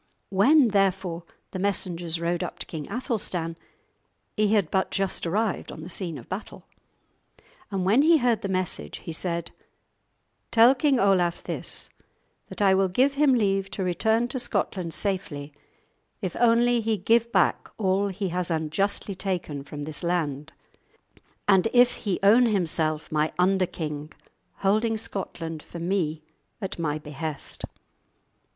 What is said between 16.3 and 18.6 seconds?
only he give back all he has